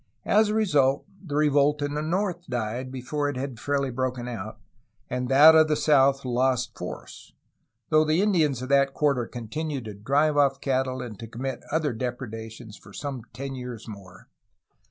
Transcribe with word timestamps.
As 0.25 0.49
a 0.49 0.55
result 0.55 1.05
the 1.23 1.35
revolt 1.35 1.83
in 1.83 1.93
the 1.93 2.01
north 2.01 2.47
died 2.47 2.91
before 2.91 3.29
it 3.29 3.37
had 3.37 3.59
fairly 3.59 3.91
broken 3.91 4.27
out, 4.27 4.57
and 5.11 5.29
that 5.29 5.53
of 5.53 5.67
the 5.67 5.75
south 5.75 6.25
lost 6.25 6.75
force, 6.75 7.33
though 7.89 8.03
the 8.03 8.19
Indians 8.23 8.63
of 8.63 8.69
that 8.69 8.95
quarter 8.95 9.27
continued 9.27 9.85
to 9.85 9.93
drive 9.93 10.37
off 10.37 10.59
cattle 10.59 11.03
and 11.03 11.19
to 11.19 11.27
commit 11.27 11.61
other 11.69 11.93
depredations 11.93 12.75
for 12.77 12.93
some 12.93 13.21
ten 13.33 13.53
years 13.53 13.87
more. 13.87 14.27